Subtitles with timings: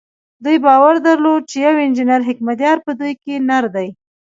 [0.43, 3.87] دوی باور درلود چې يو انجنير حکمتیار په دوی کې نر دی.